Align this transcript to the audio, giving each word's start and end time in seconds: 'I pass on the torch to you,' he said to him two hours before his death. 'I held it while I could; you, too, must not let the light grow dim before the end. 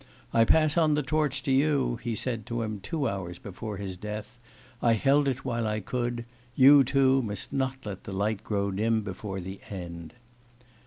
'I 0.33 0.45
pass 0.45 0.77
on 0.79 0.95
the 0.95 1.03
torch 1.03 1.43
to 1.43 1.51
you,' 1.51 1.99
he 2.01 2.15
said 2.15 2.47
to 2.47 2.63
him 2.63 2.79
two 2.79 3.07
hours 3.07 3.37
before 3.37 3.77
his 3.77 3.97
death. 3.97 4.39
'I 4.81 4.93
held 4.93 5.27
it 5.27 5.45
while 5.45 5.67
I 5.67 5.79
could; 5.79 6.25
you, 6.55 6.83
too, 6.83 7.21
must 7.21 7.53
not 7.53 7.85
let 7.85 8.05
the 8.05 8.11
light 8.11 8.43
grow 8.43 8.71
dim 8.71 9.03
before 9.03 9.39
the 9.39 9.59
end. 9.69 10.15